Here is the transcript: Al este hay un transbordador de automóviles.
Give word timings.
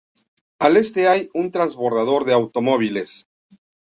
Al 0.57 0.77
este 0.77 1.07
hay 1.07 1.29
un 1.35 1.51
transbordador 1.51 2.25
de 2.25 2.33
automóviles. 2.33 3.27